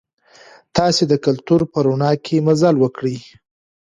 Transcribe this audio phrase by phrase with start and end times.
[0.75, 3.17] تاسي د کلتور په رڼا کې مزل وکړئ.